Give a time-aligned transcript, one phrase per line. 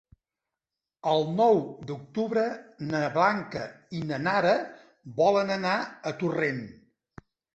[1.09, 2.45] El nou d'octubre
[2.93, 3.67] na Blanca
[3.99, 4.55] i na Nara
[5.21, 5.77] volen anar
[6.13, 6.65] a Torrent.